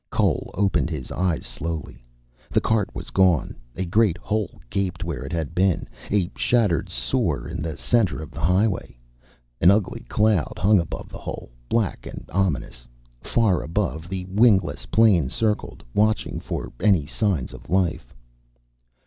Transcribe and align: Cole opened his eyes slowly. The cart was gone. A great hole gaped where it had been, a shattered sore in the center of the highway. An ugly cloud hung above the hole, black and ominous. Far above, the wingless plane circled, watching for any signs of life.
Cole 0.09 0.49
opened 0.55 0.89
his 0.89 1.11
eyes 1.11 1.45
slowly. 1.45 2.03
The 2.49 2.59
cart 2.59 2.89
was 2.95 3.11
gone. 3.11 3.55
A 3.75 3.85
great 3.85 4.17
hole 4.17 4.59
gaped 4.71 5.03
where 5.03 5.23
it 5.23 5.31
had 5.31 5.53
been, 5.53 5.87
a 6.11 6.31
shattered 6.35 6.89
sore 6.89 7.47
in 7.47 7.61
the 7.61 7.77
center 7.77 8.19
of 8.19 8.31
the 8.31 8.39
highway. 8.41 8.97
An 9.61 9.69
ugly 9.69 9.99
cloud 10.09 10.53
hung 10.57 10.79
above 10.79 11.09
the 11.09 11.19
hole, 11.19 11.51
black 11.69 12.07
and 12.07 12.27
ominous. 12.33 12.87
Far 13.21 13.61
above, 13.61 14.09
the 14.09 14.25
wingless 14.25 14.87
plane 14.87 15.29
circled, 15.29 15.83
watching 15.93 16.39
for 16.39 16.73
any 16.81 17.05
signs 17.05 17.53
of 17.53 17.69
life. 17.69 18.11